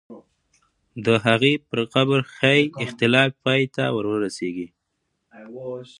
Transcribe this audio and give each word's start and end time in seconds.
د 1.05 1.07
هغې 1.25 1.53
پر 1.67 1.79
قبر 1.93 2.19
ښایي 2.33 2.65
اختلاف 2.83 3.29
پای 3.43 3.61
ته 3.75 3.83
ورسېږي. 3.95 4.67